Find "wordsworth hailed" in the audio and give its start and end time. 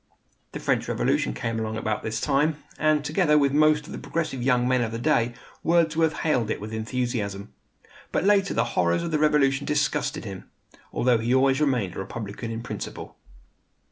5.63-6.49